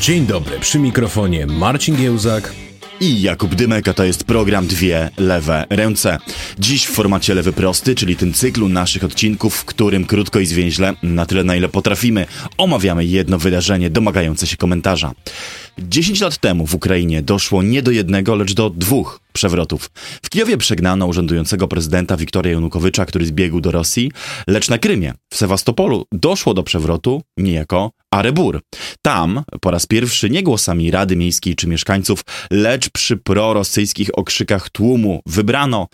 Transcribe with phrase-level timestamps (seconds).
[0.00, 2.52] Dzień dobry, przy mikrofonie Marcin Giełzak
[3.00, 6.18] i Jakub Dymek, a to jest program Dwie Lewe Ręce.
[6.58, 10.94] Dziś w formacie Lewy Prosty, czyli tym cyklu naszych odcinków, w którym krótko i zwięźle,
[11.02, 12.26] na tyle na ile potrafimy,
[12.58, 15.12] omawiamy jedno wydarzenie domagające się komentarza.
[15.78, 19.90] 10 lat temu w Ukrainie doszło nie do jednego, lecz do dwóch przewrotów.
[20.22, 24.12] W Kijowie przegnano urzędującego prezydenta Wiktoria Janukowycza, który zbiegł do Rosji,
[24.46, 28.60] lecz na Krymie, w Sewastopolu, doszło do przewrotu niejako Arebur.
[29.02, 35.20] Tam po raz pierwszy nie głosami Rady Miejskiej czy mieszkańców, lecz przy prorosyjskich okrzykach tłumu
[35.26, 35.88] wybrano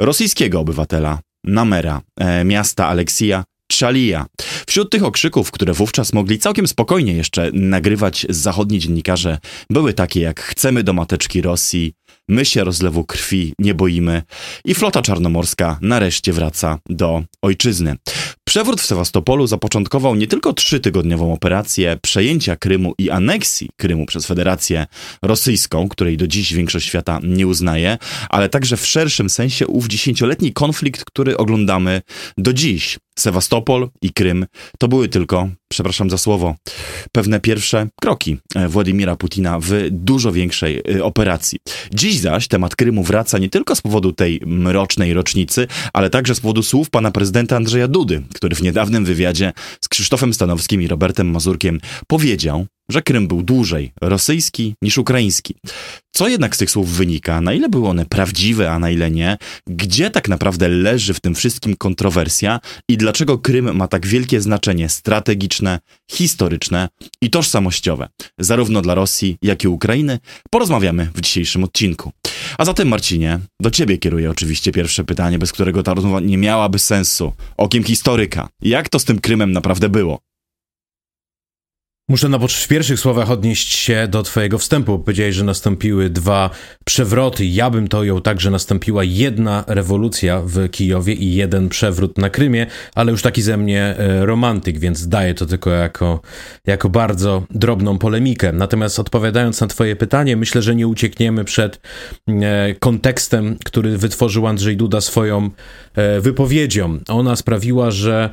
[0.00, 3.44] rosyjskiego obywatela, Namera, e, miasta Aleksija,
[3.78, 4.26] Czalija.
[4.66, 9.38] Wśród tych okrzyków, które wówczas mogli całkiem spokojnie jeszcze nagrywać zachodni dziennikarze,
[9.70, 11.92] były takie jak chcemy do mateczki Rosji,
[12.28, 14.22] my się rozlewu krwi nie boimy
[14.64, 17.96] i flota czarnomorska nareszcie wraca do ojczyzny.
[18.44, 24.86] Przewrót w Sewastopolu zapoczątkował nie tylko trzytygodniową operację przejęcia Krymu i aneksji Krymu przez Federację
[25.22, 30.52] Rosyjską, której do dziś większość świata nie uznaje, ale także w szerszym sensie ów dziesięcioletni
[30.52, 32.02] konflikt, który oglądamy
[32.38, 32.98] do dziś.
[33.18, 34.46] Sewastopol i Krym
[34.78, 36.54] to były tylko, przepraszam za słowo,
[37.12, 41.58] pewne pierwsze kroki e, Władimira Putina w dużo większej e, operacji.
[41.94, 46.40] Dziś zaś temat Krymu wraca nie tylko z powodu tej mrocznej rocznicy, ale także z
[46.40, 51.30] powodu słów pana prezydenta Andrzeja Dudy, który w niedawnym wywiadzie z Krzysztofem Stanowskim i Robertem
[51.30, 55.54] Mazurkiem powiedział, że Krym był dłużej rosyjski niż ukraiński.
[56.16, 57.40] Co jednak z tych słów wynika?
[57.40, 59.36] Na ile były one prawdziwe, a na ile nie?
[59.66, 64.88] Gdzie tak naprawdę leży w tym wszystkim kontrowersja i dlaczego Krym ma tak wielkie znaczenie
[64.88, 66.88] strategiczne, historyczne
[67.20, 70.18] i tożsamościowe, zarówno dla Rosji, jak i Ukrainy?
[70.50, 72.12] Porozmawiamy w dzisiejszym odcinku.
[72.58, 76.78] A zatem, Marcinie, do ciebie kieruję oczywiście pierwsze pytanie, bez którego ta rozmowa nie miałaby
[76.78, 77.32] sensu.
[77.56, 78.48] Okiem historyka.
[78.62, 80.18] Jak to z tym Krymem naprawdę było?
[82.08, 82.38] Muszę na
[82.68, 84.98] pierwszych słowach odnieść się do twojego wstępu.
[84.98, 86.50] Powiedziałeś, że nastąpiły dwa
[86.84, 87.46] przewroty.
[87.46, 92.30] Ja bym to ją tak, że nastąpiła jedna rewolucja w Kijowie i jeden przewrót na
[92.30, 96.20] Krymie, ale już taki ze mnie e, romantyk, więc daję to tylko jako,
[96.66, 98.52] jako bardzo drobną polemikę.
[98.52, 101.80] Natomiast odpowiadając na twoje pytanie, myślę, że nie uciekniemy przed
[102.28, 105.50] e, kontekstem, który wytworzył Andrzej Duda swoją
[105.94, 106.98] e, wypowiedzią.
[107.08, 108.30] Ona sprawiła, że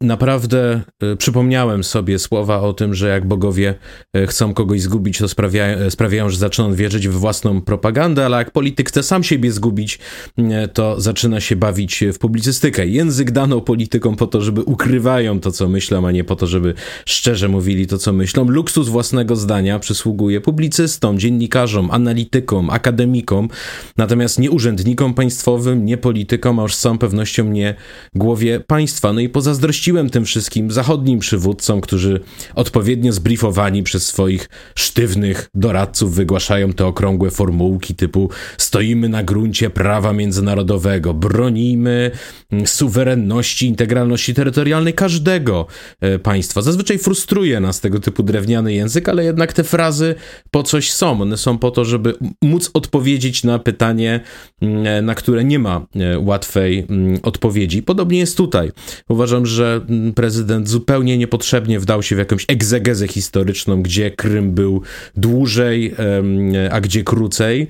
[0.00, 0.80] naprawdę
[1.18, 3.74] przypomniałem sobie słowa o tym, że jak bogowie
[4.12, 8.36] e, chcą kogoś zgubić, to sprawiają, e, sprawiają, że zaczną wierzyć w własną propagandę, ale
[8.36, 9.98] jak polityk chce sam siebie zgubić,
[10.38, 12.86] e, to zaczyna się bawić w publicystykę.
[12.86, 16.74] Język dano politykom po to, żeby ukrywają to, co myślą, a nie po to, żeby
[17.06, 18.48] szczerze mówili to, co myślą.
[18.48, 23.48] Luksus własnego zdania przysługuje publicystom, dziennikarzom, analitykom, akademikom,
[23.96, 27.74] natomiast nie urzędnikom państwowym, nie politykom, a już z całą pewnością nie
[28.14, 29.12] głowie państwa.
[29.12, 32.20] No i pozazdrościłem tym wszystkim zachodnim przywódcom, którzy
[32.54, 39.70] od odpowiednio zbriefowani przez swoich sztywnych doradców wygłaszają te okrągłe formułki typu stoimy na gruncie
[39.70, 42.10] prawa międzynarodowego, bronimy
[42.50, 45.66] mm, suwerenności, integralności terytorialnej każdego
[46.00, 46.62] e, państwa.
[46.62, 50.14] Zazwyczaj frustruje nas tego typu drewniany język, ale jednak te frazy
[50.50, 51.22] po coś są.
[51.22, 54.20] One są po to, żeby móc odpowiedzieć na pytanie,
[54.62, 57.82] mm, e, na które nie ma e, łatwej mm, odpowiedzi.
[57.82, 58.72] Podobnie jest tutaj.
[59.08, 59.80] Uważam, że
[60.14, 64.82] prezydent zupełnie niepotrzebnie wdał się w jakąś egzegezę historyczną, gdzie Krym był
[65.16, 65.94] dłużej,
[66.70, 67.68] a gdzie krócej,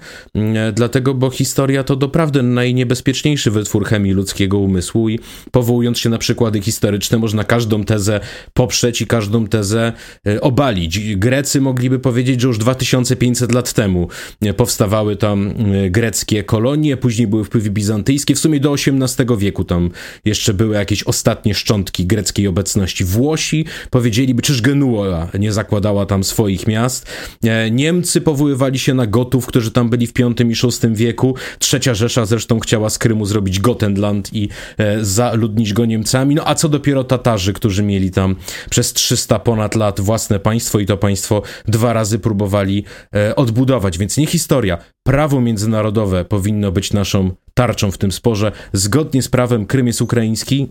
[0.74, 5.18] dlatego, bo historia to doprawdy najniebezpieczniejszy wytwór chemii ludzkiego umysłu i
[5.50, 8.20] powołując się na przykłady historyczne, można każdą tezę
[8.54, 9.92] poprzeć i każdą tezę
[10.26, 11.16] e, obalić.
[11.16, 14.08] Grecy mogliby powiedzieć, że już 2500 lat temu
[14.42, 19.64] e, powstawały tam e, greckie kolonie, później były wpływy bizantyjskie, w sumie do XVIII wieku
[19.64, 19.90] tam
[20.24, 23.04] jeszcze były jakieś ostatnie szczątki greckiej obecności.
[23.04, 27.06] Włosi powiedzieliby, czyż Genua nie zakładała tam swoich miast.
[27.44, 31.34] E, Niemcy powoływali się na Gotów, którzy tam byli w V i VI wieku.
[31.58, 34.48] Trzecia Rzesza zresztą chciała z Krymu zrobić Gotenland i
[34.78, 36.34] e, zaludnić go Niemcami.
[36.34, 38.36] No a co dopiero Tatarzy, którzy mieli tam
[38.70, 42.84] przez 300 ponad lat własne państwo i to państwo dwa razy próbowali
[43.14, 43.98] e, odbudować.
[43.98, 48.52] Więc nie historia, prawo międzynarodowe powinno być naszą tarczą w tym sporze.
[48.72, 50.68] Zgodnie z prawem Krym jest ukraiński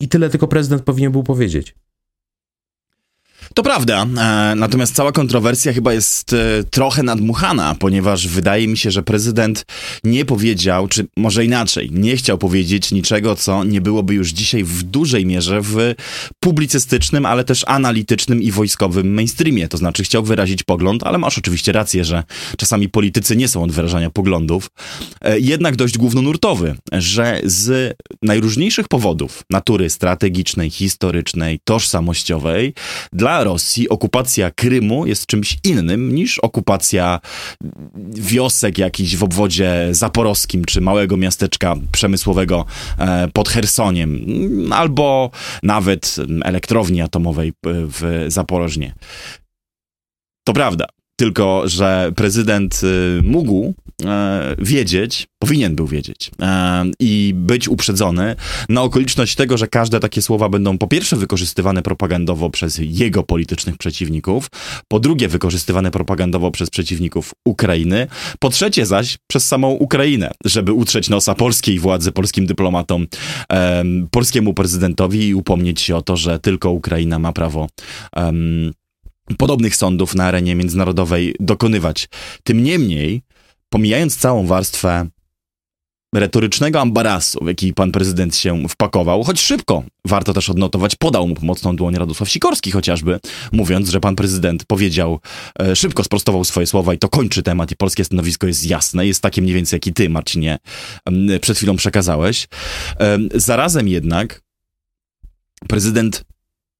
[0.00, 1.74] i tyle tylko prezydent powinien był powiedzieć.
[3.54, 8.90] To prawda, e, natomiast cała kontrowersja chyba jest e, trochę nadmuchana, ponieważ wydaje mi się,
[8.90, 9.66] że prezydent
[10.04, 14.82] nie powiedział, czy może inaczej, nie chciał powiedzieć niczego, co nie byłoby już dzisiaj w
[14.82, 15.94] dużej mierze w
[16.40, 19.68] publicystycznym, ale też analitycznym i wojskowym mainstreamie.
[19.68, 22.24] To znaczy chciał wyrazić pogląd, ale masz oczywiście rację, że
[22.58, 24.70] czasami politycy nie są od wyrażania poglądów,
[25.22, 32.74] e, jednak dość głównonurtowy, że z najróżniejszych powodów natury strategicznej, historycznej, tożsamościowej,
[33.12, 37.20] dla Rosji okupacja Krymu jest czymś innym niż okupacja
[38.14, 42.64] wiosek jakichś w obwodzie zaporowskim, czy małego miasteczka przemysłowego
[42.98, 44.26] e, pod Hersoniem,
[44.72, 45.30] albo
[45.62, 48.94] nawet elektrowni atomowej w Zaporożnie.
[50.46, 50.86] To prawda.
[51.16, 53.85] Tylko, że prezydent y, mógł e,
[54.58, 58.36] wiedzieć, powinien był wiedzieć e, i być uprzedzony
[58.68, 63.76] na okoliczność tego, że każde takie słowa będą po pierwsze wykorzystywane propagandowo przez jego politycznych
[63.76, 64.50] przeciwników,
[64.88, 68.06] po drugie wykorzystywane propagandowo przez przeciwników Ukrainy,
[68.38, 73.06] po trzecie zaś przez samą Ukrainę, żeby utrzeć nosa polskiej władzy, polskim dyplomatom,
[73.52, 77.66] e, polskiemu prezydentowi i upomnieć się o to, że tylko Ukraina ma prawo
[79.38, 82.08] podobnych sądów na arenie międzynarodowej dokonywać.
[82.44, 83.22] Tym niemniej,
[83.68, 85.06] pomijając całą warstwę
[86.14, 91.34] retorycznego ambarasu, w jaki pan prezydent się wpakował, choć szybko, warto też odnotować, podał mu
[91.34, 93.20] pomocną dłoń Radosław Sikorski chociażby,
[93.52, 95.20] mówiąc, że pan prezydent powiedział,
[95.60, 99.22] e, szybko sprostował swoje słowa i to kończy temat i polskie stanowisko jest jasne, jest
[99.22, 100.58] takie mniej więcej jak i ty, Marcinie,
[101.40, 102.48] przed chwilą przekazałeś.
[103.34, 104.42] Zarazem jednak
[105.68, 106.24] prezydent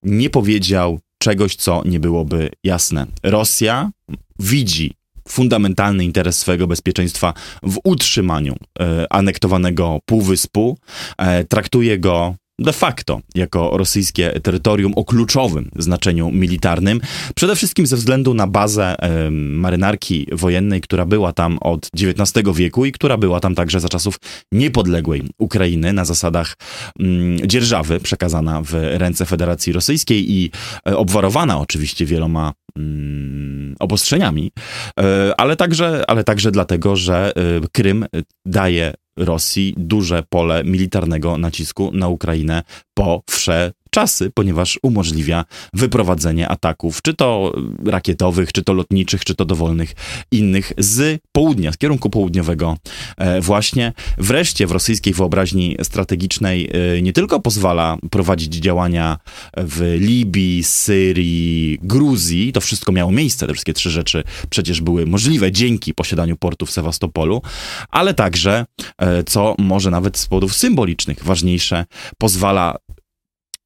[0.02, 3.06] nie powiedział czegoś, co nie byłoby jasne.
[3.22, 3.90] Rosja
[4.38, 4.94] widzi
[5.28, 10.78] fundamentalny interes swojego bezpieczeństwa w utrzymaniu e, anektowanego półwyspu,
[11.18, 17.00] e, traktuje go de facto jako rosyjskie terytorium o kluczowym znaczeniu militarnym,
[17.34, 22.84] przede wszystkim ze względu na bazę e, marynarki wojennej, która była tam od XIX wieku
[22.84, 24.18] i która była tam także za czasów
[24.52, 26.56] niepodległej Ukrainy na zasadach
[27.00, 30.50] mm, dzierżawy przekazana w ręce Federacji Rosyjskiej i
[30.88, 34.52] e, obwarowana oczywiście wieloma mm, obostrzeniami,
[35.00, 37.42] e, ale także, ale także dlatego, że e,
[37.72, 38.06] Krym
[38.46, 42.62] daje Rosji duże pole militarnego nacisku na Ukrainę
[42.94, 47.52] po wsze czasy, ponieważ umożliwia wyprowadzenie ataków, czy to
[47.86, 49.92] rakietowych, czy to lotniczych, czy to dowolnych
[50.30, 52.76] innych z południa, z kierunku południowego
[53.16, 53.92] e, właśnie.
[54.18, 59.18] Wreszcie w rosyjskiej wyobraźni strategicznej e, nie tylko pozwala prowadzić działania
[59.56, 65.52] w Libii, Syrii, Gruzji, to wszystko miało miejsce, te wszystkie trzy rzeczy przecież były możliwe
[65.52, 67.42] dzięki posiadaniu portu w Sewastopolu,
[67.90, 68.66] ale także,
[68.98, 71.84] e, co może nawet z powodów symbolicznych ważniejsze,
[72.18, 72.76] pozwala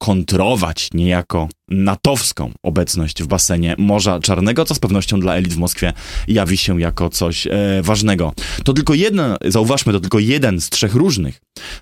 [0.01, 5.93] kontrować niejako natowską obecność w basenie Morza Czarnego, co z pewnością dla elit w Moskwie
[6.27, 7.51] jawi się jako coś e,
[7.81, 8.33] ważnego.
[8.63, 11.41] To tylko jeden, zauważmy, to tylko jeden z trzech różnych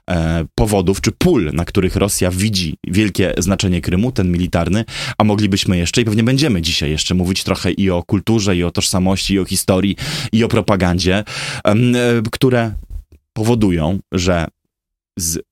[0.09, 4.85] e, powodów, czy pól, na których Rosja widzi wielkie znaczenie Krymu, ten militarny,
[5.17, 8.71] a moglibyśmy jeszcze i pewnie będziemy dzisiaj jeszcze mówić trochę i o kulturze, i o
[8.71, 9.95] tożsamości, i o historii,
[10.31, 11.23] i o propagandzie,
[11.65, 11.75] e,
[12.31, 12.73] które
[13.33, 14.47] powodują, że
[15.19, 15.48] z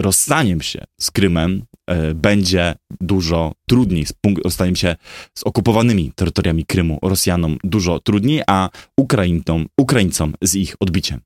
[0.00, 4.14] rozstaniem się z Krymem e, będzie dużo trudniej, z
[4.44, 4.96] rozstaniem się
[5.34, 11.20] z okupowanymi terytoriami Krymu Rosjanom dużo trudniej, a Ukraińcom, Ukraińcom z ich odbiciem.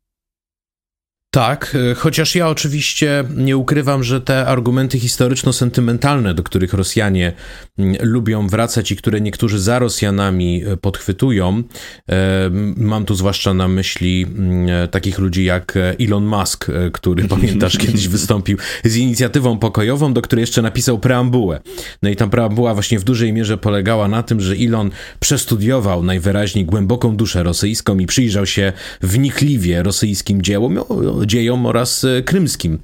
[1.33, 7.33] Tak, e, chociaż ja oczywiście nie ukrywam, że te argumenty historyczno-sentymentalne, do których Rosjanie
[7.79, 11.63] mm, lubią wracać i które niektórzy za Rosjanami e, podchwytują,
[12.09, 18.09] e, mam tu zwłaszcza na myśli mm, takich ludzi jak Elon Musk, który pamiętasz kiedyś
[18.09, 21.61] wystąpił z inicjatywą pokojową, do której jeszcze napisał preambułę.
[22.03, 26.65] No i ta preambuła właśnie w dużej mierze polegała na tym, że Elon przestudiował najwyraźniej
[26.65, 30.79] głęboką duszę rosyjską i przyjrzał się wnikliwie rosyjskim dziełom
[31.27, 32.79] dziejom oraz e, krymskim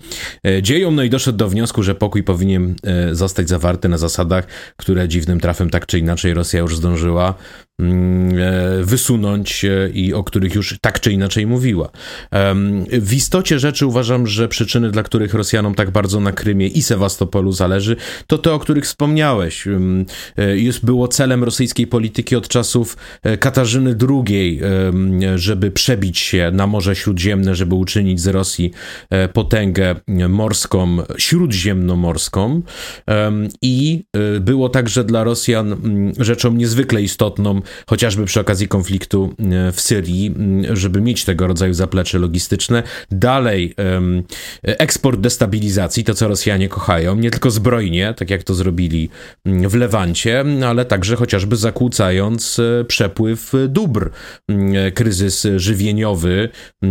[0.46, 4.46] e, dziejom, no i doszedł do wniosku, że pokój powinien e, zostać zawarty na zasadach,
[4.76, 7.34] które dziwnym trafem tak czy inaczej Rosja już zdążyła
[8.82, 11.90] wysunąć e, i o których już tak czy inaczej mówiła.
[12.92, 17.52] W istocie rzeczy uważam, że przyczyny, dla których Rosjanom tak bardzo na Krymie i Sewastopolu
[17.52, 19.66] zależy, to te, o których wspomniałeś.
[20.36, 22.96] E, jest było celem rosyjskiej polityki od czasów
[23.40, 24.60] Katarzyny II,
[25.34, 28.72] żeby przebić się na Morze Śródziemne, żeby uczynić z Rosji
[29.32, 29.94] potęgę
[30.28, 32.62] morską, śródziemnomorską.
[33.62, 34.04] I
[34.40, 35.76] było także dla Rosjan
[36.18, 40.34] rzeczą niezwykle istotną chociażby przy okazji konfliktu e, w Syrii,
[40.72, 42.82] żeby mieć tego rodzaju zaplecze logistyczne.
[43.10, 43.74] Dalej
[44.62, 49.08] eksport destabilizacji, to co Rosjanie kochają, nie tylko zbrojnie, tak jak to zrobili
[49.44, 54.10] w Lewancie, ale także chociażby zakłócając e, przepływ dóbr,
[54.94, 56.48] kryzys żywieniowy.
[56.82, 56.88] E,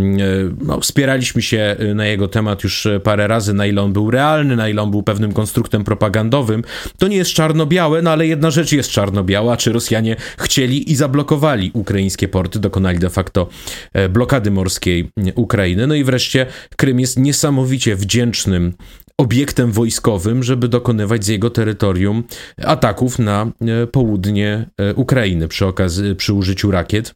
[0.60, 4.68] no, wspieraliśmy się na jego temat już parę razy, na ile on był realny, na
[4.68, 6.64] ile on był pewnym konstruktem propagandowym.
[6.98, 11.70] To nie jest czarno-białe, no ale jedna rzecz jest czarno-biała, czy Rosjanie chcieli i zablokowali
[11.74, 13.48] ukraińskie porty, dokonali de facto
[13.92, 15.86] e, blokady morskiej Ukrainy.
[15.86, 16.46] No i wreszcie
[16.76, 18.72] Krym jest niesamowicie wdzięcznym
[19.18, 22.24] obiektem wojskowym, żeby dokonywać z jego terytorium
[22.62, 23.52] ataków na
[23.92, 27.14] południe Ukrainy przy okazji, przy użyciu rakiet.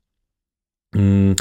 [0.97, 1.35] Mm,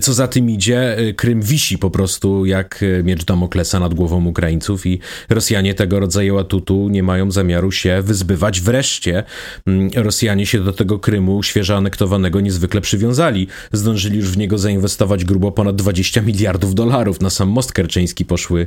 [0.00, 4.98] co za tym idzie, Krym wisi po prostu jak miecz Damoklesa nad głową Ukraińców i
[5.28, 8.60] Rosjanie tego rodzaju atutu nie mają zamiaru się wyzbywać.
[8.60, 9.24] Wreszcie
[9.66, 13.48] mm, Rosjanie się do tego Krymu świeżo anektowanego niezwykle przywiązali.
[13.72, 17.20] Zdążyli już w niego zainwestować grubo ponad 20 miliardów dolarów.
[17.20, 18.66] Na sam most kerczeński poszły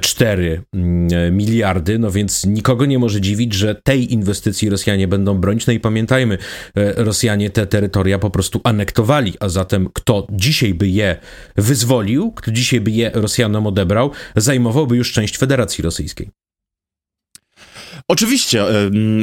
[0.00, 5.66] 4 mm, miliardy, no więc nikogo nie może dziwić, że tej inwestycji Rosjanie będą bronić.
[5.66, 6.38] No i pamiętajmy,
[6.74, 11.16] e, Rosjanie te terytoria po prostu anektowali a zatem kto dzisiaj by je
[11.56, 16.30] wyzwolił, kto dzisiaj by je Rosjanom odebrał, zajmowałby już część Federacji Rosyjskiej.
[18.08, 18.64] Oczywiście,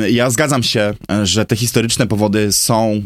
[0.09, 0.93] ja zgadzam się,
[1.23, 3.01] że te historyczne powody są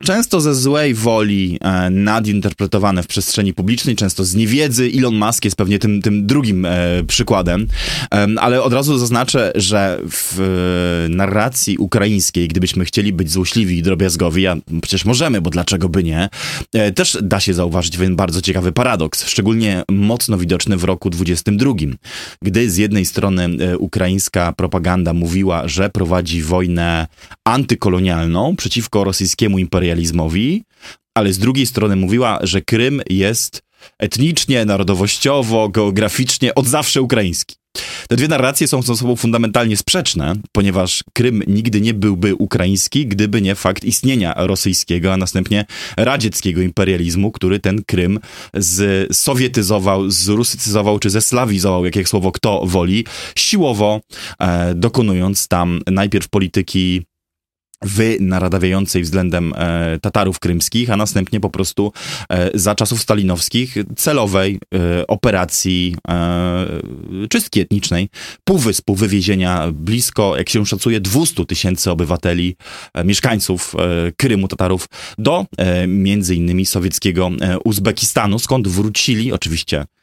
[0.00, 4.90] często ze złej woli e, nadinterpretowane w przestrzeni publicznej, często z niewiedzy.
[4.98, 6.70] Elon Musk jest pewnie tym, tym drugim e,
[7.06, 7.66] przykładem,
[8.14, 13.82] e, ale od razu zaznaczę, że w e, narracji ukraińskiej, gdybyśmy chcieli być złośliwi i
[13.82, 16.28] drobiazgowi, a przecież możemy, bo dlaczego by nie,
[16.72, 21.72] e, też da się zauważyć pewien bardzo ciekawy paradoks, szczególnie mocno widoczny w roku 22,
[22.42, 27.06] gdy z jednej strony e, ukraińska propaganda mówiła, że prowadzi wojnę
[27.44, 30.64] antykolonialną przeciwko rosyjskiemu imperium, imperializmowi,
[31.14, 33.62] ale z drugiej strony mówiła, że Krym jest
[33.98, 37.56] etnicznie, narodowościowo, geograficznie od zawsze ukraiński.
[38.08, 43.42] Te dwie narracje są ze sobą fundamentalnie sprzeczne, ponieważ Krym nigdy nie byłby ukraiński, gdyby
[43.42, 45.64] nie fakt istnienia rosyjskiego, a następnie
[45.96, 48.20] radzieckiego imperializmu, który ten Krym
[49.12, 53.04] zsowietyzował, zrusycyzował czy zeslawizował, jakie słowo kto woli,
[53.36, 54.00] siłowo
[54.40, 57.02] e, dokonując tam najpierw polityki
[57.82, 61.92] wynaradawiającej względem e, Tatarów krymskich, a następnie po prostu
[62.30, 66.66] e, za czasów stalinowskich celowej e, operacji e,
[67.28, 68.08] czystki etnicznej
[68.44, 72.56] półwyspu, wywiezienia blisko, jak się szacuje, 200 tysięcy obywateli,
[72.94, 75.46] e, mieszkańców e, Krymu, Tatarów do
[75.88, 77.30] między innymi sowieckiego
[77.64, 79.97] Uzbekistanu, skąd wrócili oczywiście E,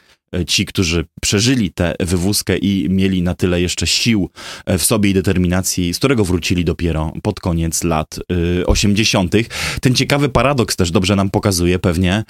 [0.48, 4.30] ci, którzy przeżyli tę wywózkę i mieli na tyle jeszcze sił
[4.66, 8.20] e, w sobie i determinacji, z którego wrócili dopiero pod koniec lat
[8.66, 9.36] 80.
[9.36, 9.38] E,
[9.82, 12.24] Ten ciekawy paradoks też dobrze nam pokazuje pewnie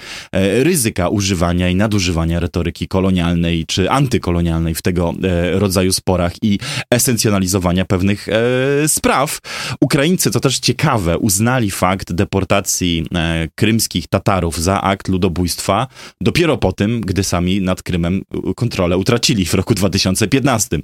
[0.62, 5.14] ryzyka używania i nadużywania retoryki kolonialnej czy antykolonialnej w tego
[5.52, 6.58] rodzaju sporach i
[6.90, 8.28] esencjonalizowania pewnych
[8.86, 9.38] spraw.
[9.80, 13.06] Ukraińcy, co też ciekawe, uznali fakt deportacji
[13.54, 15.86] krymskich Tatarów za akt ludobójstwa
[16.20, 17.95] dopiero po tym, gdy sami nad Krymem
[18.56, 20.78] kontrolę utracili w roku 2015.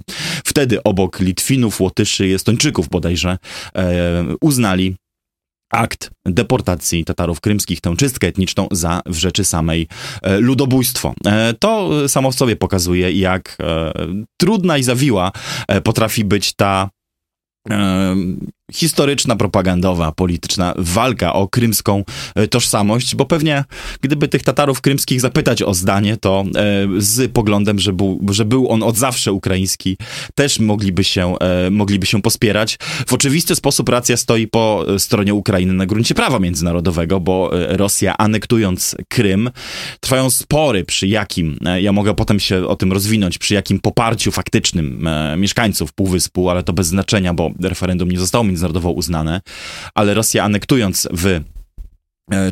[0.45, 3.37] Wtedy obok Litwinów, Łotyszy i Estończyków bodajże
[3.75, 4.95] e, uznali
[5.73, 9.87] akt deportacji Tatarów krymskich, tę czystkę etniczną za w rzeczy samej
[10.21, 11.13] e, ludobójstwo.
[11.25, 13.93] E, to samo w sobie pokazuje, jak e,
[14.37, 15.31] trudna i zawiła
[15.83, 16.89] potrafi być ta
[18.71, 22.03] historyczna, propagandowa, polityczna walka o krymską
[22.35, 23.63] e, tożsamość, bo pewnie
[24.01, 28.71] gdyby tych Tatarów krymskich zapytać o zdanie, to e, z poglądem, że był, że był
[28.71, 29.97] on od zawsze ukraiński,
[30.35, 32.77] też mogliby się, e, mogliby się pospierać.
[33.07, 38.95] W oczywisty sposób racja stoi po stronie Ukrainy na gruncie prawa międzynarodowego, bo Rosja anektując
[39.09, 39.49] Krym,
[39.99, 45.07] trwają spory, przy jakim, ja mogę potem się o tym rozwinąć, przy jakim poparciu faktycznym
[45.37, 49.41] mieszkańców Półwyspu, ale to bez znaczenia, bo referendum nie zostało międzynarodowo uznane,
[49.93, 51.41] ale Rosja anektując w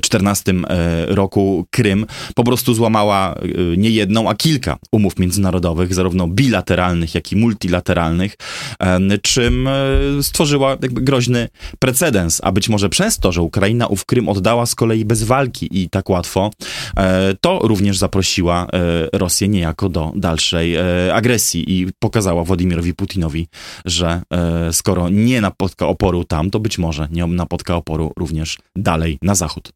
[0.01, 6.27] 14 e, roku Krym po prostu złamała e, nie jedną, a kilka umów międzynarodowych, zarówno
[6.27, 8.35] bilateralnych, jak i multilateralnych,
[8.79, 9.69] e, czym
[10.21, 11.47] stworzyła jakby groźny
[11.79, 15.81] precedens, a być może przez to, że Ukraina ów Krym oddała z kolei bez walki
[15.81, 16.51] i tak łatwo,
[17.41, 18.67] to również zaprosiła
[19.13, 20.75] Rosję niejako do dalszej
[21.13, 23.47] agresji i pokazała Władimirowi Putinowi,
[23.85, 24.21] że
[24.71, 29.70] skoro nie napotka oporu tam, to być może nie napotka oporu również dalej na zachód.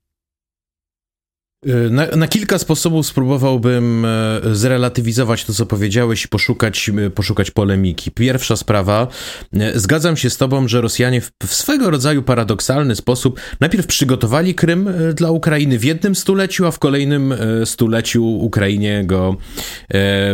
[1.92, 8.12] Na, na, kilka sposobów spróbowałbym e, zrelatywizować to, co powiedziałeś i poszukać, e, poszukać polemiki.
[8.12, 9.08] Pierwsza sprawa,
[9.54, 14.56] e, zgadzam się z Tobą, że Rosjanie w, w swego rodzaju paradoksalny sposób najpierw przygotowali
[14.56, 17.34] Krym dla Ukrainy w jednym stuleciu, a w kolejnym
[17.66, 19.36] stuleciu Ukrainie go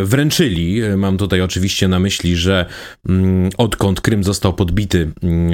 [0.04, 0.82] wręczyli.
[0.98, 2.66] Mam tutaj oczywiście na myśli, że
[3.10, 5.52] mm, odkąd Krym został podbity, mm,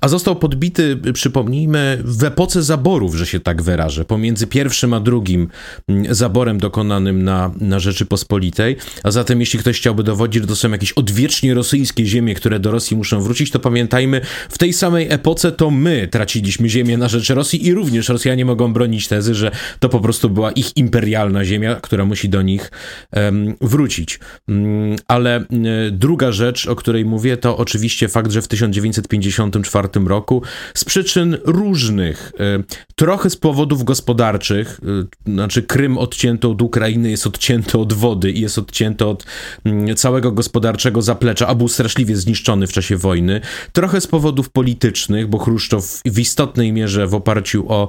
[0.00, 5.48] a został podbity, przypomnijmy, w epoce zaborów, że się tak wyrażę, pomiędzy pierwszym a drugim
[5.88, 8.76] mm, zaborem dokonanym na, na Rzeczypospolitej.
[9.02, 12.70] A zatem, jeśli ktoś chciałby dowodzić, że to są jakieś odwiecznie rosyjskie ziemie, które do
[12.70, 17.30] Rosji muszą wrócić, to pamiętajmy, w tej samej epoce to my traciliśmy ziemię na rzecz
[17.30, 21.74] Rosji i również Rosjanie mogą bronić tezy, że to po prostu była ich imperialna ziemia,
[21.74, 22.70] która musi do nich
[23.12, 24.20] um, wrócić.
[24.48, 30.42] Um, ale um, druga rzecz, o której mówię, to oczywiście fakt, że w 1954 roku
[30.74, 32.62] z przyczyn różnych, e,
[32.96, 38.40] trochę z powodów gospodarczych, Y, znaczy Krym odcięto od Ukrainy, jest odcięty od wody i
[38.40, 39.26] jest odcięty od
[39.64, 43.40] mm, całego gospodarczego zaplecza, a był straszliwie zniszczony w czasie wojny.
[43.72, 47.88] Trochę z powodów politycznych, bo Chruszczow w istotnej mierze w oparciu o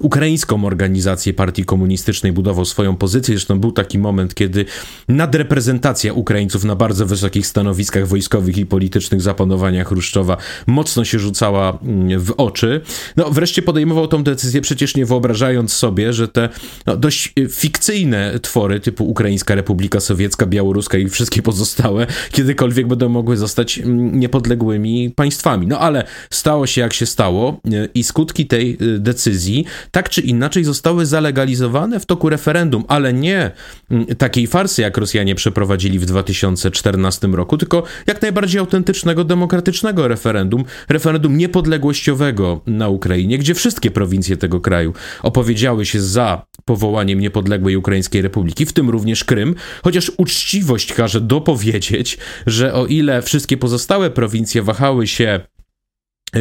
[0.00, 3.34] ukraińską organizację partii komunistycznej, budował swoją pozycję.
[3.34, 4.64] Zresztą był taki moment, kiedy
[5.08, 10.36] nadreprezentacja Ukraińców na bardzo wysokich stanowiskach wojskowych i politycznych zapanowania Chruszczowa
[10.66, 12.80] mocno się rzucała mm, w oczy.
[13.16, 16.48] No wreszcie podejmował tą decyzję, przecież nie wyobrażając sobie, że te
[16.86, 23.08] no, dość y, fikcyjne twory typu Ukraińska Republika Sowiecka, Białoruska i wszystkie pozostałe kiedykolwiek będą
[23.08, 25.66] mogły zostać mm, niepodległymi państwami.
[25.66, 30.20] No ale stało się jak się stało y, i skutki tej Y, decyzji tak czy
[30.20, 33.50] inaczej zostały zalegalizowane w toku referendum, ale nie
[33.90, 40.64] mm, takiej farsy, jak Rosjanie przeprowadzili w 2014 roku, tylko jak najbardziej autentycznego, demokratycznego referendum,
[40.88, 48.22] referendum niepodległościowego na Ukrainie, gdzie wszystkie prowincje tego kraju opowiedziały się za powołaniem niepodległej Ukraińskiej
[48.22, 54.62] Republiki, w tym również Krym, chociaż uczciwość każe dopowiedzieć, że o ile wszystkie pozostałe prowincje
[54.62, 55.40] wahały się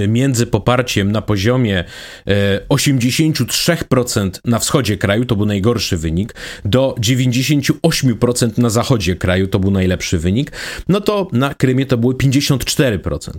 [0.08, 1.84] między poparciem na poziomie
[2.28, 6.36] e, 83% na wschodzie kraju, to był najgorszy wynik,
[6.66, 10.52] do 98% na zachodzie kraju, to był najlepszy wynik,
[10.88, 13.32] no to na Krymie to były 54%.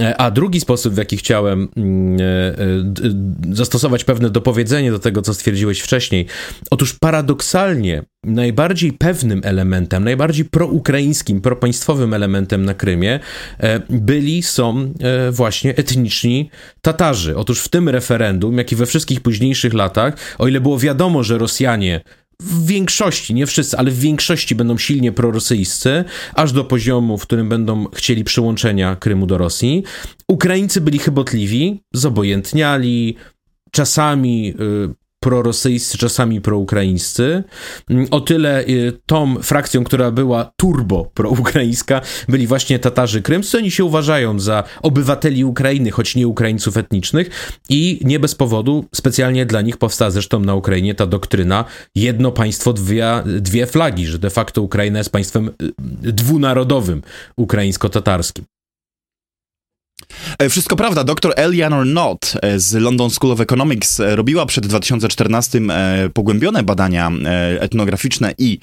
[0.00, 2.24] E, a drugi sposób, w jaki chciałem mm, e,
[3.50, 6.26] e, zastosować pewne dopowiedzenie do tego, co stwierdziłeś wcześniej.
[6.70, 13.20] Otóż paradoksalnie najbardziej pewnym elementem, najbardziej proukraińskim, propaństwowym elementem na Krymie
[13.90, 14.94] byli, są
[15.30, 16.50] właśnie etniczni
[16.82, 17.36] Tatarzy.
[17.36, 21.38] Otóż w tym referendum, jak i we wszystkich późniejszych latach, o ile było wiadomo, że
[21.38, 22.00] Rosjanie
[22.40, 27.48] w większości, nie wszyscy, ale w większości będą silnie prorosyjscy, aż do poziomu, w którym
[27.48, 29.82] będą chcieli przyłączenia Krymu do Rosji.
[30.28, 33.16] Ukraińcy byli chybotliwi, zobojętniali,
[33.70, 37.44] czasami y, prorosyjscy, czasami proukraińscy.
[37.90, 43.58] Mm, o tyle y, tą frakcją, która była turbo proukraińska, byli właśnie Tatarzy Krymscy.
[43.58, 47.30] Oni się uważają za obywateli Ukrainy, choć nie Ukraińców etnicznych
[47.68, 52.72] i nie bez powodu specjalnie dla nich powstała zresztą na Ukrainie ta doktryna jedno państwo,
[52.72, 55.72] dwie, dwie flagi, że de facto Ukraina jest państwem y,
[56.12, 57.02] dwunarodowym,
[57.36, 58.55] ukraińsko-tatarskim.
[60.38, 64.66] E, wszystko prawda, dr Eleanor Knott e, z London School of Economics e, robiła przed
[64.66, 65.60] 2014
[66.14, 67.12] pogłębione badania
[67.60, 68.58] etnograficzne i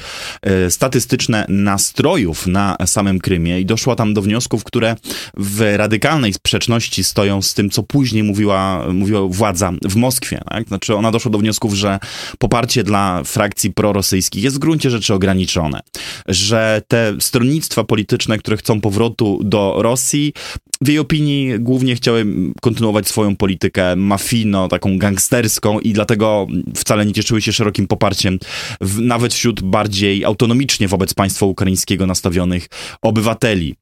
[0.69, 4.95] statystyczne nastrojów na samym Krymie i doszła tam do wniosków, które
[5.37, 10.41] w radykalnej sprzeczności stoją z tym, co później mówiła, mówiła władza w Moskwie.
[10.49, 10.67] Tak?
[10.67, 11.99] Znaczy ona doszła do wniosków, że
[12.39, 15.79] poparcie dla frakcji prorosyjskich jest w gruncie rzeczy ograniczone,
[16.27, 20.33] że te stronnictwa polityczne, które chcą powrotu do Rosji,
[20.81, 22.25] w jej opinii głównie chciały
[22.61, 28.39] kontynuować swoją politykę mafijno, taką gangsterską i dlatego wcale nie cieszyły się szerokim poparciem,
[28.81, 32.67] w, nawet wśród bardziej autonomicznie wobec państwa ukraińskiego nastawionych
[33.01, 33.75] obywateli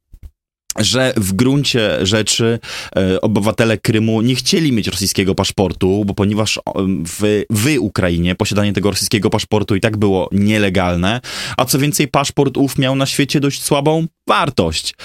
[0.80, 2.60] że w gruncie rzeczy
[2.96, 6.60] e, obywatele Krymu nie chcieli mieć rosyjskiego paszportu, bo ponieważ
[7.06, 11.22] w, w Ukrainie posiadanie tego rosyjskiego paszportu i tak było nielegalne,
[11.58, 14.96] a co więcej paszport ów miał na świecie dość słabą wartość,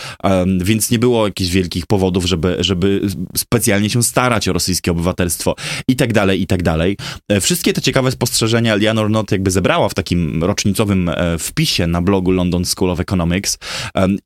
[0.61, 3.01] więc nie było jakichś wielkich powodów, żeby, żeby
[3.37, 5.55] specjalnie się starać o rosyjskie obywatelstwo
[5.89, 6.97] i tak dalej, i tak dalej.
[7.29, 12.03] E, wszystkie te ciekawe spostrzeżenia Eleanor Not jakby zebrała w takim rocznicowym e, wpisie na
[12.03, 13.59] blogu London School of Economics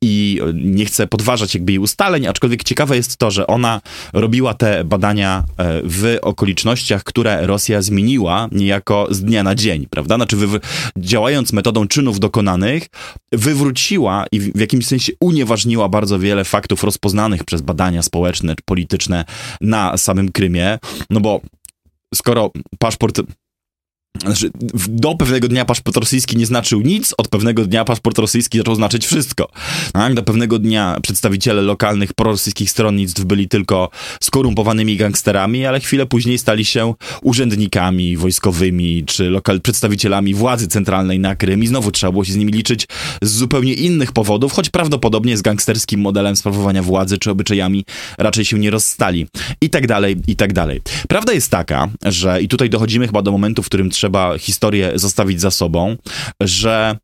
[0.01, 3.81] i nie chcę podważać podważać jakby jej ustaleń, aczkolwiek ciekawe jest to, że ona
[4.13, 10.15] robiła te badania e, w okolicznościach, które Rosja zmieniła niejako z dnia na dzień, prawda?
[10.15, 10.59] Znaczy wy,
[10.97, 12.87] działając metodą czynów dokonanych,
[13.31, 19.25] wywróciła i w jakimś sensie unieważniła bardzo wiele faktów rozpoznanych przez badania społeczne polityczne
[19.61, 21.41] na samym Krymie, no bo
[22.15, 23.21] skoro paszport
[24.19, 24.51] znaczy,
[24.87, 29.05] do pewnego dnia paszport rosyjski nie znaczył nic, od pewnego dnia paszport rosyjski zaczął znaczyć
[29.05, 29.49] wszystko.
[29.93, 30.13] Tak?
[30.13, 33.89] Do pewnego dnia przedstawiciele lokalnych prorosyjskich stronnictw byli tylko
[34.21, 41.35] skorumpowanymi gangsterami, ale chwilę później stali się urzędnikami wojskowymi czy lokal przedstawicielami władzy centralnej na
[41.35, 42.87] Krym i znowu trzeba było się z nimi liczyć
[43.21, 47.85] z zupełnie innych powodów, choć prawdopodobnie z gangsterskim modelem sprawowania władzy czy obyczajami
[48.17, 49.27] raczej się nie rozstali.
[49.61, 50.81] I tak dalej, i tak dalej.
[51.09, 55.41] Prawda jest taka, że i tutaj dochodzimy chyba do momentu, w którym trzeba historię zostawić
[55.41, 55.97] za sobą,
[56.41, 56.97] że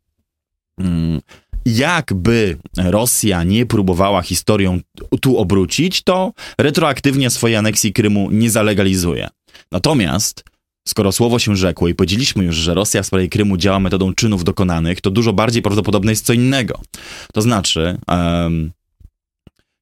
[0.80, 1.22] mm,
[1.66, 4.80] jakby Rosja nie próbowała historią
[5.22, 9.28] tu obrócić, to retroaktywnie swojej aneksji Krymu nie zalegalizuje.
[9.72, 10.44] Natomiast
[10.88, 14.44] Skoro słowo się rzekło i powiedzieliśmy już, że Rosja w sprawie Krymu działa metodą czynów
[14.44, 16.82] dokonanych, to dużo bardziej prawdopodobne jest co innego.
[17.34, 18.72] To znaczy, um,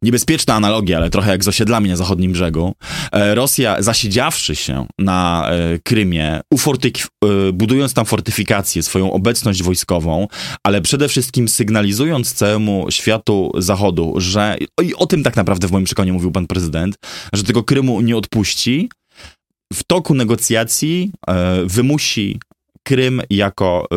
[0.01, 2.73] niebezpieczna analogia, ale trochę jak z osiedlami na zachodnim brzegu.
[3.11, 10.27] E, Rosja, zasiedziawszy się na e, Krymie, e, budując tam fortyfikację, swoją obecność wojskową,
[10.63, 15.85] ale przede wszystkim sygnalizując całemu światu Zachodu, że i o tym tak naprawdę w moim
[15.85, 16.95] przekonaniu mówił pan prezydent,
[17.33, 18.89] że tego Krymu nie odpuści,
[19.73, 21.11] w toku negocjacji
[21.65, 22.39] wymusi
[22.85, 23.87] Krym jako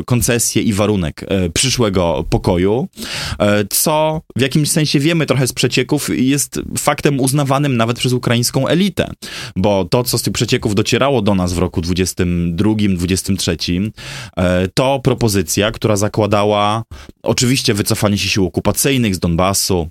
[0.00, 2.88] y, koncesję i warunek y, przyszłego pokoju,
[3.32, 3.36] y,
[3.70, 9.10] co w jakimś sensie wiemy trochę z przecieków jest faktem uznawanym nawet przez ukraińską elitę,
[9.56, 13.90] bo to, co z tych przecieków docierało do nas w roku 22-23,
[14.74, 16.82] to propozycja, która zakładała
[17.22, 19.88] oczywiście wycofanie się sił okupacyjnych z Donbasu,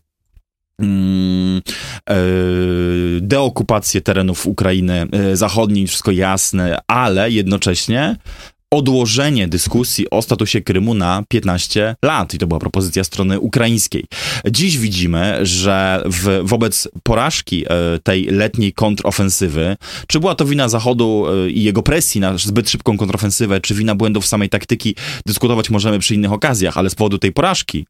[3.21, 8.15] deokupację terenów Ukrainy e, Zachodniej, wszystko jasne, ale jednocześnie
[8.73, 12.33] odłożenie dyskusji o statusie Krymu na 15 lat.
[12.33, 14.05] I to była propozycja strony ukraińskiej.
[14.51, 21.25] Dziś widzimy, że w, wobec porażki e, tej letniej kontrofensywy, czy była to wina Zachodu
[21.27, 25.99] e, i jego presji na zbyt szybką kontrofensywę, czy wina błędów samej taktyki, dyskutować możemy
[25.99, 27.85] przy innych okazjach, ale z powodu tej porażki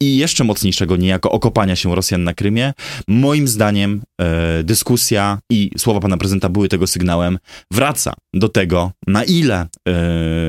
[0.00, 2.72] i jeszcze mocniejszego niejako okopania się Rosjan na Krymie,
[3.08, 7.38] moim zdaniem e, dyskusja i słowa pana prezydenta były tego sygnałem,
[7.70, 9.66] wraca do tego, na ile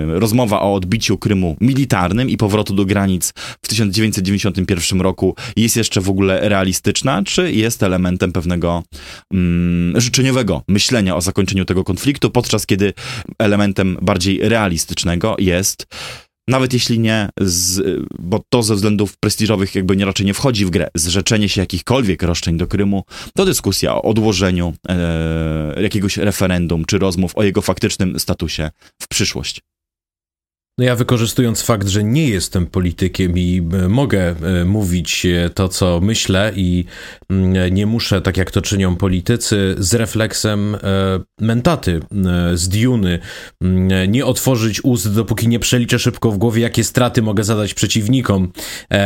[0.08, 6.10] rozmowa o odbiciu Krymu militarnym i powrotu do granic w 1991 roku jest jeszcze w
[6.10, 8.84] ogóle realistyczna, czy jest elementem pewnego
[9.34, 12.94] mm, życzeniowego myślenia o zakończeniu tego konfliktu, podczas kiedy
[13.40, 15.88] elementem bardziej realistycznego jest
[16.48, 17.82] nawet jeśli nie, z,
[18.20, 22.24] bo to ze względów prestiżowych jakby nie raczej nie wchodzi w grę, zrzeczenie się jakichkolwiek
[22.24, 23.04] roszczeń do Krymu,
[23.36, 28.70] to dyskusja o odłożeniu e, jakiegoś referendum czy rozmów o jego faktycznym statusie
[29.02, 29.62] w przyszłość.
[30.80, 35.68] No ja wykorzystując fakt, że nie jestem politykiem i e, mogę e, mówić e, to,
[35.68, 36.86] co myślę i
[37.72, 40.78] nie muszę, tak jak to czynią politycy, z refleksem
[41.42, 42.00] mentaty,
[42.54, 43.20] z diuny,
[43.62, 48.52] mm, nie otworzyć ust, dopóki nie przeliczę szybko w głowie, jakie straty mogę zadać przeciwnikom,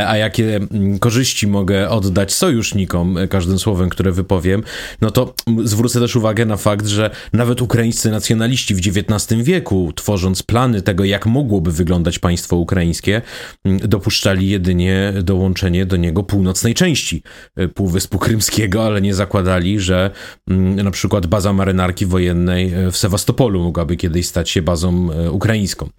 [0.08, 4.64] a jakie mm, korzyści mogę oddać sojusznikom każdym słowem, które wypowiem,
[5.02, 10.44] no to zwrócę też uwagę na fakt, że nawet ukraińscy nacjonaliści w XIX wieku, tworząc
[10.44, 13.22] plany tego, jak mogło mogłoby wyglądać państwo ukraińskie,
[13.66, 17.24] mm, dopuszczali jedynie dołączenie do niego północnej części
[17.56, 17.68] e,
[18.12, 20.12] Półwyspu Krymskiego, ale nie zakładali, że
[20.48, 25.32] mm, na przykład baza marynarki wojennej e, w Sewastopolu mogłaby kiedyś stać się bazą e,
[25.32, 25.90] ukraińską.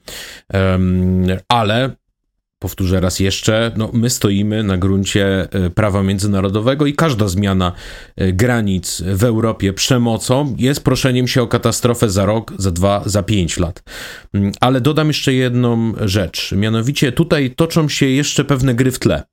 [1.48, 1.90] Ale
[2.58, 7.72] powtórzę raz jeszcze, no, my stoimy na gruncie e, prawa międzynarodowego i każda zmiana
[8.16, 13.58] granic w Europie przemocą jest proszeniem się o katastrofę za rok, za dwa, za pięć
[13.58, 13.82] lat.
[14.34, 19.31] Mm, ale dodam jeszcze jedną rzecz, mianowicie tutaj toczą się jeszcze pewne gry w tle.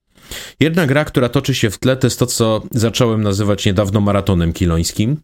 [0.59, 4.53] Jedna gra, która toczy się w tle, to jest to, co zacząłem nazywać niedawno maratonem
[4.53, 5.17] kilońskim.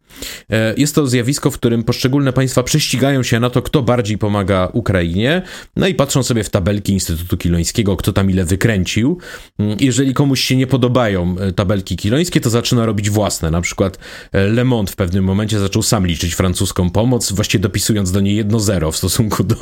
[0.50, 4.70] E, jest to zjawisko, w którym poszczególne państwa prześcigają się na to, kto bardziej pomaga
[4.74, 5.42] Ukrainie,
[5.76, 9.18] no i patrzą sobie w tabelki Instytutu Kilońskiego, kto tam ile wykręcił.
[9.60, 13.52] Mm, jeżeli komuś się nie podobają e, tabelki kilońskie, to zaczyna robić własne.
[13.52, 14.00] Na przykład
[14.32, 18.36] e, Le Monde w pewnym momencie zaczął sam liczyć francuską pomoc, właściwie dopisując do niej
[18.36, 19.56] jedno zero w stosunku do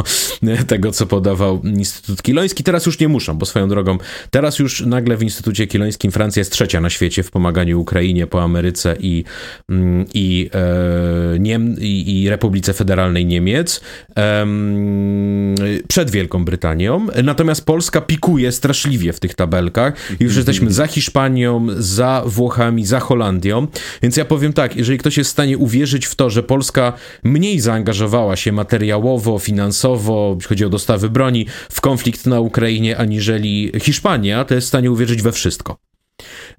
[0.67, 2.63] tego, co podawał Instytut Kiloński.
[2.63, 3.97] Teraz już nie muszą, bo swoją drogą,
[4.31, 5.32] teraz już nagle w Instytucie
[5.67, 9.23] Kilońskim Francja jest trzecia na świecie w pomaganiu Ukrainie po Ameryce i,
[9.69, 13.81] mm, i, e, Niem, i Republice Federalnej Niemiec
[14.17, 14.47] e,
[15.87, 17.07] przed Wielką Brytanią.
[17.23, 19.93] Natomiast Polska pikuje straszliwie w tych tabelkach.
[20.19, 23.67] Już jesteśmy za Hiszpanią, za Włochami, za Holandią.
[24.01, 26.93] Więc ja powiem tak, jeżeli ktoś jest w stanie uwierzyć w to, że Polska
[27.23, 33.71] mniej zaangażowała się materiałowo, finansowo, jeśli chodzi o dostawy broni, w konflikt na Ukrainie, aniżeli
[33.81, 35.77] Hiszpania, to jest w stanie uwierzyć we wszystko.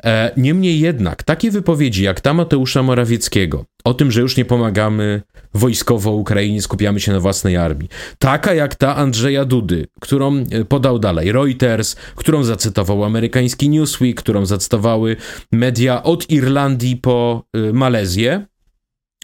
[0.05, 5.23] E, niemniej jednak, takie wypowiedzi jak ta Mateusza Morawieckiego o tym, że już nie pomagamy
[5.55, 10.99] wojskowo Ukrainie, skupiamy się na własnej armii, taka jak ta Andrzeja Dudy, którą e, podał
[10.99, 15.17] dalej Reuters, którą zacytował amerykański Newsweek, którą zacytowały
[15.53, 18.47] media od Irlandii po e, Malezję,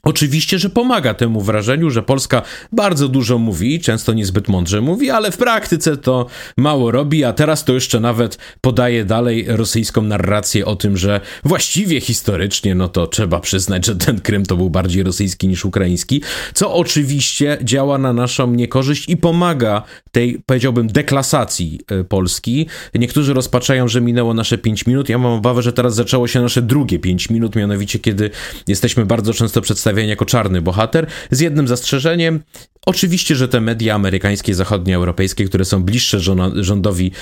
[0.02, 5.32] Oczywiście, że pomaga temu wrażeniu, że Polska bardzo dużo mówi, często niezbyt mądrze mówi, ale
[5.32, 10.76] w praktyce to mało robi, a teraz to jeszcze nawet podaje dalej rosyjską narrację o
[10.76, 15.48] tym, że właściwie historycznie, no to trzeba przyznać, że ten Krym to był bardziej rosyjski
[15.48, 16.22] niż ukraiński,
[16.54, 19.82] co oczywiście działa na naszą niekorzyść i pomaga
[20.12, 22.66] tej, powiedziałbym, deklasacji e, Polski.
[22.94, 25.08] Niektórzy rozpaczają, że minęło nasze 5 minut.
[25.08, 28.30] Ja mam obawę, że teraz zaczęło się nasze drugie 5 minut, mianowicie kiedy
[28.66, 32.40] jesteśmy bardzo często przedstawieni przedstawiany jako czarny bohater, z jednym zastrzeżeniem.
[32.86, 36.20] Oczywiście, że te media amerykańskie, zachodnie, europejskie, które są bliższe
[36.54, 37.12] rządowi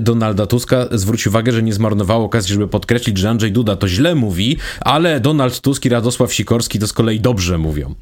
[0.00, 4.14] Donalda Tuska, zwróć uwagę, że nie zmarnowało okazji, żeby podkreślić, że Andrzej Duda to źle
[4.14, 7.94] mówi, ale Donald Tusk i Radosław Sikorski to z kolei dobrze mówią.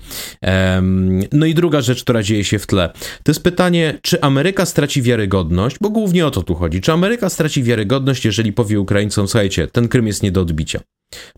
[0.42, 4.66] Um, no i druga rzecz, która dzieje się w tle, to jest pytanie, czy Ameryka
[4.66, 6.80] straci wiarygodność, bo głównie o to tu chodzi.
[6.80, 10.80] Czy Ameryka straci wiarygodność, jeżeli powie Ukraińcom, słuchajcie, ten Krym jest nie do odbicia.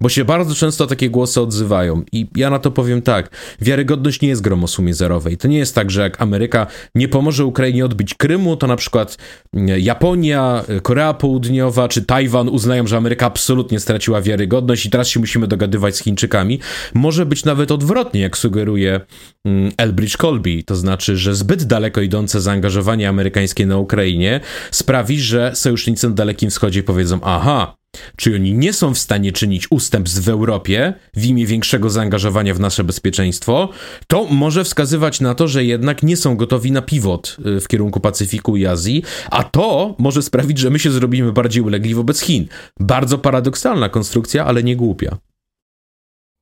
[0.00, 3.30] Bo się bardzo często takie głosy odzywają i ja na to powiem tak,
[3.60, 5.36] wiarygodność nie jest grą o sumie zerowej.
[5.36, 9.18] To nie jest tak, że jak Ameryka nie pomoże Ukrainie odbić Krymu, to na przykład
[9.54, 15.20] mm, Japonia, Korea Południowa czy Tajwan uznają, że Ameryka absolutnie straciła wiarygodność i teraz się
[15.20, 16.60] musimy dogadywać z Chińczykami.
[16.94, 19.00] Może być nawet odwrotnie, jak sugeruje
[19.44, 25.50] mm, Elbridge Colby, to znaczy, że zbyt daleko idące zaangażowanie amerykańskie na Ukrainie sprawi, że
[25.54, 27.81] sojusznicy na Dalekim Wschodzie powiedzą, aha,
[28.16, 32.60] czy oni nie są w stanie czynić ustępstw w Europie w imię większego zaangażowania w
[32.60, 33.68] nasze bezpieczeństwo,
[34.06, 38.00] to może wskazywać na to, że jednak nie są gotowi na pivot y, w kierunku
[38.00, 42.46] Pacyfiku i Azji, a to może sprawić, że my się zrobimy bardziej ulegli wobec Chin.
[42.80, 45.18] Bardzo paradoksalna konstrukcja, ale nie głupia.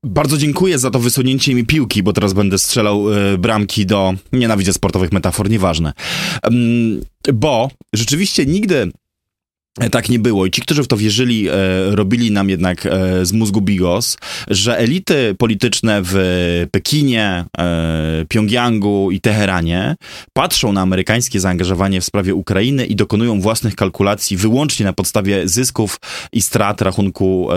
[0.05, 4.15] Bardzo dziękuję za to wysunięcie mi piłki, bo teraz będę strzelał y, bramki do.
[4.33, 5.93] Nienawidzę sportowych metafor, nieważne.
[6.45, 7.01] Um,
[7.35, 8.91] bo rzeczywiście nigdy
[9.91, 10.47] tak nie było.
[10.47, 11.53] I ci, którzy w to wierzyli, e,
[11.91, 16.17] robili nam jednak e, z mózgu bigos, że elity polityczne w
[16.71, 19.97] Pekinie, e, Pjongjangu i Teheranie
[20.33, 26.01] patrzą na amerykańskie zaangażowanie w sprawie Ukrainy i dokonują własnych kalkulacji wyłącznie na podstawie zysków
[26.33, 27.57] i strat rachunku e,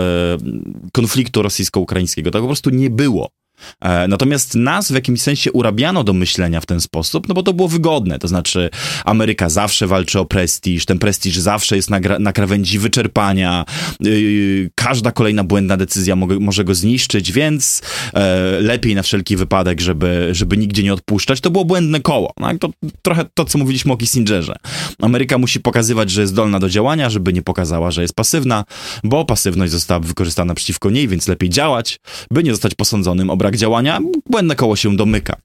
[0.92, 2.30] konfliktu rosyjsko-ukraińskiego.
[2.30, 3.30] Tak po prostu nie było.
[3.80, 7.52] E, natomiast nas w jakimś sensie urabiano do myślenia w ten sposób, no bo to
[7.52, 8.18] było wygodne.
[8.18, 8.70] To znaczy,
[9.04, 13.64] Ameryka zawsze walczy o prestiż, ten prestiż zawsze jest na, na krawędzi wyczerpania,
[14.00, 17.82] yy, każda kolejna błędna decyzja mo może go zniszczyć, więc
[18.14, 21.40] e, lepiej na wszelki wypadek, żeby, żeby nigdzie nie odpuszczać.
[21.40, 22.32] To było błędne koło.
[22.40, 22.70] No, to
[23.02, 24.56] trochę to, co mówiliśmy o Kissingerze.
[25.02, 28.64] Ameryka musi pokazywać, że jest zdolna do działania, żeby nie pokazała, że jest pasywna,
[29.04, 33.56] bo pasywność została wykorzystana przeciwko niej, więc lepiej działać, by nie zostać posądzonym o brak
[33.56, 35.36] działania, błędne koło się domyka.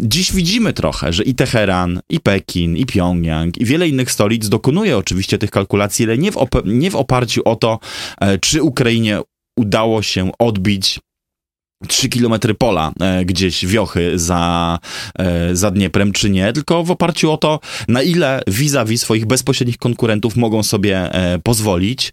[0.00, 4.98] Dziś widzimy trochę, że i Teheran, i Pekin, i Pjongjang, i wiele innych stolic dokonuje
[4.98, 7.78] oczywiście tych kalkulacji, ale nie w, nie w oparciu o to,
[8.20, 9.20] e, czy Ukrainie
[9.58, 11.00] udało się odbić
[11.88, 14.78] 3 kilometry pola e, gdzieś wiochy za,
[15.18, 19.78] e, za Dnieprem, czy nie, tylko w oparciu o to, na ile vis-a-vis swoich bezpośrednich
[19.78, 21.10] konkurentów mogą sobie
[21.42, 22.12] pozwolić.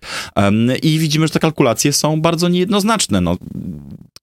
[0.84, 3.21] I widzimy, że te kalkulacje są bardzo niejednoznaczne.
[3.21, 3.38] No,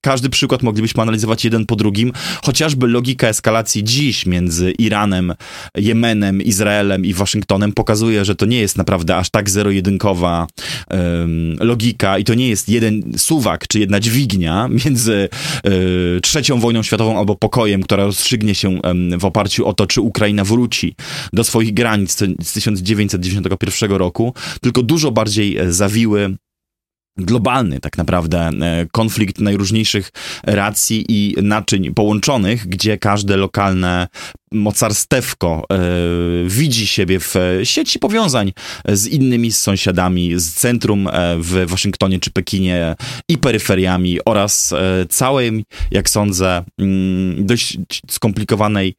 [0.00, 2.12] każdy przykład moglibyśmy analizować jeden po drugim,
[2.44, 5.34] chociażby logika eskalacji dziś między Iranem,
[5.76, 10.46] Jemenem, Izraelem i Waszyngtonem pokazuje, że to nie jest naprawdę aż tak zero-jedynkowa
[10.90, 15.28] um, logika i to nie jest jeden suwak czy jedna dźwignia między
[15.66, 20.00] y, trzecią wojną światową albo pokojem, która rozstrzygnie się um, w oparciu o to, czy
[20.00, 20.94] Ukraina wróci
[21.32, 26.36] do swoich granic z 1991 roku, tylko dużo bardziej e, zawiły
[27.18, 30.10] globalny tak naprawdę e, konflikt najróżniejszych
[30.44, 34.08] racji i naczyń połączonych, gdzie każde lokalne
[34.52, 35.78] mocarstewko e,
[36.46, 37.34] widzi siebie w
[37.64, 38.52] sieci powiązań
[38.88, 42.96] z innymi sąsiadami, z centrum e, w Waszyngtonie czy Pekinie
[43.28, 47.78] i peryferiami oraz e, całej, jak sądzę, mm, dość
[48.10, 48.94] skomplikowanej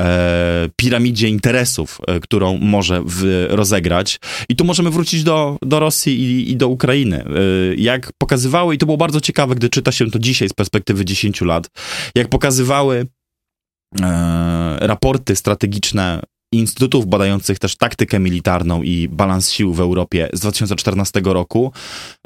[0.00, 4.20] e, piramidzie interesów, e, którą może w, rozegrać.
[4.48, 7.24] I tu możemy wrócić do, do Rosji i, i do Ukrainy.
[7.24, 11.04] E, jak pokazywały, i to było bardzo ciekawe, gdy czyta się to dzisiaj z perspektywy
[11.04, 11.70] 10 lat,
[12.14, 13.17] jak pokazywały E,
[14.80, 16.22] raporty strategiczne
[16.52, 21.72] instytutów badających też taktykę militarną i balans sił w Europie z 2014 roku,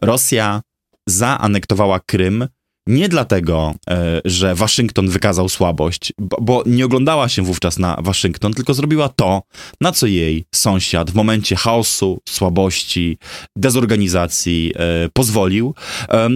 [0.03, 0.63] Rosja
[1.09, 2.49] zaanektowała Krym
[2.87, 8.75] nie dlatego, e, że Waszyngton wykazał słabość, bo, nie oglądała się wówczas na Waszyngton, tylko
[8.75, 9.43] zrobiła to,
[9.81, 13.19] na co jej sąsiad w momencie chaosu, słabości,
[13.57, 15.75] dezorganizacji e, pozwolił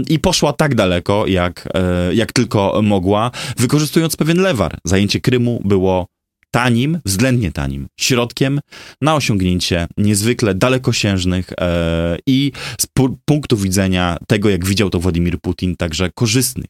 [0.08, 4.78] i poszła tak daleko, jak, e, jak tylko mogła, wykorzystując pewien lewar.
[4.84, 6.06] Zajęcie Krymu było
[6.50, 8.60] tanim, względnie tanim środkiem
[9.00, 12.86] na osiągnięcie niezwykle dalekosiężnych e, i z
[13.24, 16.66] punktu widzenia tego, jak widział to Władimir Putin, także korzystnych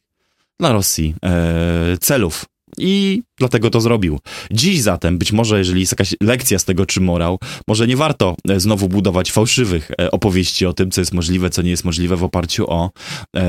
[0.61, 2.45] dla Rosji e, celów.
[2.79, 4.19] I dlatego to zrobił.
[4.51, 8.37] Dziś zatem, być może jeżeli jest jakaś lekcja z tego, czy morał, może nie warto
[8.49, 12.17] e, znowu budować fałszywych e, opowieści o tym, co jest możliwe, co nie jest możliwe
[12.17, 12.91] w oparciu o
[13.37, 13.43] e,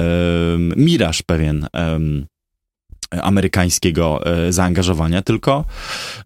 [0.57, 1.67] miraż pewien
[3.11, 5.65] amerykańskiego e, zaangażowania, tylko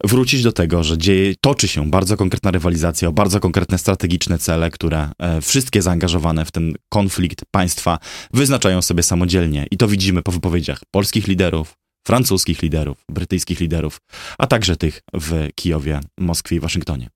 [0.04, 4.72] wrócić do tego, że dzieje, toczy się bardzo konkretna rywalizacja o bardzo konkretne strategiczne cele,
[4.72, 8.00] które e, wszystkie zaangażowane w ten konflikt państwa
[8.34, 9.65] wyznaczają sobie samodzielnie.
[9.72, 11.74] I to widzimy po wypowiedziach polskich liderów,
[12.08, 13.98] francuskich liderów, brytyjskich liderów,
[14.38, 17.10] a także tych w Kijowie, Moskwie i Waszyngtonie.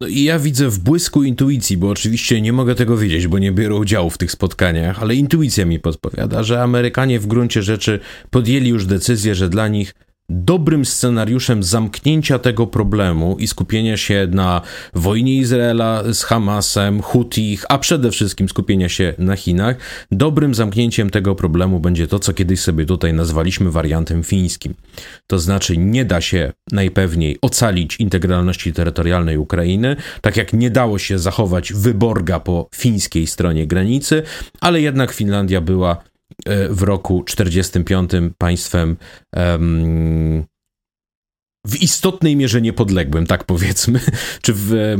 [0.00, 3.52] No i ja widzę w błysku intuicji, bo oczywiście nie mogę tego wiedzieć, bo nie
[3.52, 8.68] biorę udziału w tych spotkaniach, ale intuicja mi podpowiada, że Amerykanie w gruncie rzeczy podjęli
[8.68, 9.94] już decyzję, że dla nich
[10.28, 14.60] dobrym scenariuszem zamknięcia tego problemu i skupienia się na
[14.94, 19.76] wojnie Izraela z Hamasem, Hutich, a przede wszystkim skupienia się na Chinach,
[20.10, 24.74] dobrym zamknięciem tego problemu będzie to, co kiedyś sobie tutaj nazwaliśmy wariantem fińskim.
[25.26, 31.18] To znaczy nie da się najpewniej ocalić integralności terytorialnej Ukrainy, tak jak nie dało się
[31.18, 34.22] zachować wyborga po fińskiej stronie granicy,
[34.60, 35.96] ale jednak Finlandia była
[36.70, 38.96] w roku 45 państwem
[39.36, 40.44] um,
[41.66, 44.00] w istotnej mierze niepodległym, tak powiedzmy,
[44.42, 44.96] czy w,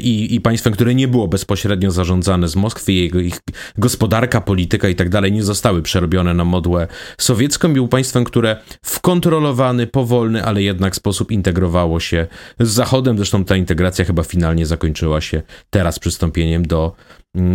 [0.00, 3.40] i, i, państwem, które nie było bezpośrednio zarządzane z Moskwy, jego ich
[3.78, 6.86] gospodarka, polityka i tak dalej nie zostały przerobione na modłę
[7.18, 12.26] sowiecką, był państwem, które w kontrolowany, powolny, ale jednak sposób integrowało się
[12.60, 13.16] z Zachodem.
[13.16, 16.92] Zresztą ta integracja chyba finalnie zakończyła się teraz przystąpieniem do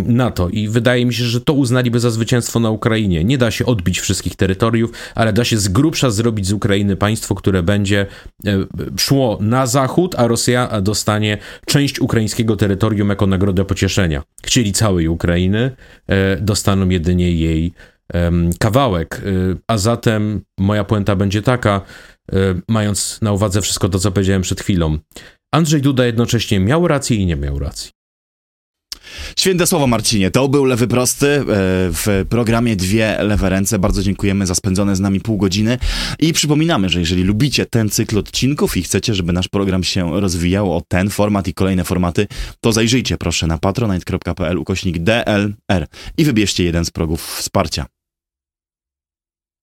[0.07, 3.23] NATO i wydaje mi się, że to uznaliby za zwycięstwo na Ukrainie.
[3.23, 7.35] Nie da się odbić wszystkich terytoriów, ale da się z grubsza zrobić z Ukrainy państwo,
[7.35, 8.05] które będzie
[8.45, 8.65] e,
[8.97, 14.23] szło na zachód, a Rosja dostanie część ukraińskiego terytorium jako nagrodę pocieszenia.
[14.43, 15.71] Chcieli całej Ukrainy,
[16.07, 17.73] e, dostaną jedynie jej
[18.59, 19.21] kawałek.
[19.25, 19.29] E,
[19.67, 21.81] a zatem moja puenta będzie taka,
[22.67, 24.97] mając na uwadze wszystko to, co powiedziałem przed chwilą.
[25.51, 28.02] Andrzej Duda jednocześnie miał rację i nie miał racji.
[29.37, 31.43] Święte słowo Marcinie, to był Lewy Prosty e,
[31.91, 33.79] w programie Dwie Lewe Ręce.
[33.79, 35.77] Bardzo dziękujemy za spędzone z nami pół godziny
[36.19, 40.77] i przypominamy, że jeżeli lubicie ten cykl odcinków i chcecie, żeby nasz program się rozwijał
[40.77, 42.27] o ten format i kolejne formaty,
[42.61, 47.85] to zajrzyjcie proszę na patronite.pl ukośnik DLR i wybierzcie jeden z progów wsparcia.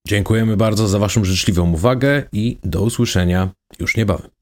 [0.07, 4.40] Dziękujemy bardzo za Waszą życzliwą uwagę i do usłyszenia już niebawem.